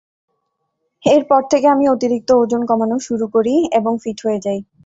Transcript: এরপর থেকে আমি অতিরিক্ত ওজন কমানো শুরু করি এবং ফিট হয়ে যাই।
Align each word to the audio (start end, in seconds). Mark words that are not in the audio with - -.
এরপর 1.03 1.41
থেকে 1.51 1.67
আমি 1.67 1.85
অতিরিক্ত 1.87 2.29
ওজন 2.41 2.61
কমানো 2.65 2.97
শুরু 3.07 3.25
করি 3.35 3.55
এবং 3.71 3.93
ফিট 4.03 4.17
হয়ে 4.25 4.43
যাই। 4.45 4.59